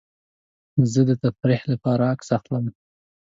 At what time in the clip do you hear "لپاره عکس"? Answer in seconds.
1.71-2.29